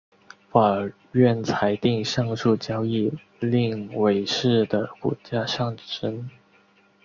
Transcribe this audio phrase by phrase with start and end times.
[0.49, 6.27] 法院裁定上述交易令伟仕的股价上升。